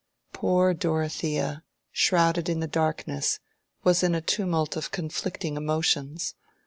[0.33, 3.39] Poor Dorothea, shrouded in the darkness,
[3.83, 6.33] was in a tumult of conflicting emotions.